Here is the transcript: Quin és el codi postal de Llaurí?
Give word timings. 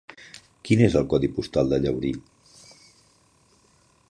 Quin 0.69 0.81
és 0.85 0.95
el 1.01 1.05
codi 1.11 1.29
postal 1.37 1.71
de 1.75 1.81
Llaurí? 1.85 2.13